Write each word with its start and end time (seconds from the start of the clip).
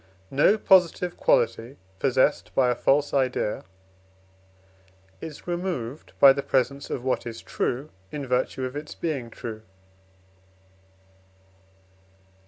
No 0.31 0.57
positive 0.57 1.15
quality 1.15 1.77
possessed 1.99 2.55
by 2.55 2.71
a 2.71 2.75
false 2.75 3.13
idea 3.13 3.63
is 5.21 5.45
removed 5.45 6.13
by 6.19 6.33
the 6.33 6.41
presence 6.41 6.89
of 6.89 7.03
what 7.03 7.27
is 7.27 7.39
true, 7.43 7.91
in 8.11 8.25
virtue 8.25 8.65
of 8.65 8.75
its 8.75 8.95
being 8.95 9.29
true. 9.29 9.61